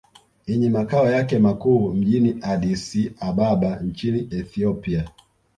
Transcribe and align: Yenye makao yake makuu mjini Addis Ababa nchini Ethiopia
Yenye 0.47 0.69
makao 0.69 1.09
yake 1.11 1.39
makuu 1.39 1.89
mjini 1.93 2.37
Addis 2.41 2.97
Ababa 3.19 3.75
nchini 3.75 4.27
Ethiopia 4.31 5.07